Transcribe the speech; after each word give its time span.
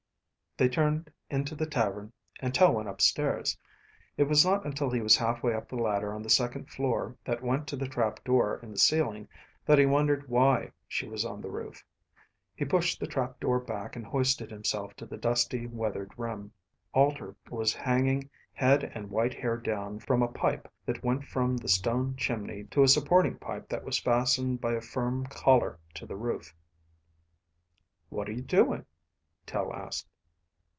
They 0.57 0.67
turned 0.69 1.09
into 1.29 1.55
the 1.55 1.65
tavern 1.65 2.11
and 2.39 2.53
Tel 2.53 2.73
went 2.73 2.89
upstairs. 2.89 3.57
It 4.17 4.25
was 4.25 4.45
not 4.45 4.63
until 4.65 4.91
he 4.91 5.01
was 5.01 5.15
halfway 5.15 5.53
up 5.55 5.69
the 5.69 5.75
ladder 5.77 6.13
on 6.13 6.21
the 6.21 6.29
second 6.29 6.69
floor 6.69 7.15
that 7.23 7.41
went 7.41 7.67
to 7.69 7.75
the 7.77 7.87
trap 7.87 8.21
door 8.25 8.59
in 8.61 8.69
the 8.69 8.77
ceiling 8.77 9.29
that 9.65 9.79
he 9.79 9.85
wondered 9.85 10.27
why 10.29 10.73
she 10.89 11.07
was 11.07 11.23
on 11.23 11.41
the 11.41 11.49
roof. 11.49 11.83
He 12.53 12.65
pushed 12.65 12.99
the 12.99 13.07
trap 13.07 13.39
door 13.39 13.59
back 13.61 13.95
and 13.95 14.05
hoisted 14.05 14.51
himself 14.51 14.93
to 14.97 15.05
the 15.05 15.17
dusty, 15.17 15.67
weathered 15.67 16.11
rim. 16.17 16.51
Alter 16.93 17.33
was 17.49 17.73
hanging 17.73 18.29
head 18.51 18.83
and 18.93 19.09
white 19.09 19.33
hair 19.33 19.55
down 19.55 19.99
from 19.99 20.21
a 20.21 20.27
pipe 20.27 20.69
that 20.85 21.01
went 21.03 21.23
from 21.23 21.55
the 21.55 21.69
stone 21.69 22.17
chimney 22.17 22.65
to 22.65 22.83
a 22.83 22.87
supporting 22.89 23.37
pipe 23.37 23.69
that 23.69 23.85
was 23.85 23.97
fastened 23.99 24.59
by 24.59 24.73
a 24.73 24.81
firm 24.81 25.25
collar 25.27 25.79
to 25.95 26.05
the 26.05 26.17
roof. 26.17 26.53
"What 28.09 28.27
are 28.27 28.33
you 28.33 28.43
doing?" 28.43 28.85
Tel 29.45 29.73
asked. 29.73 30.09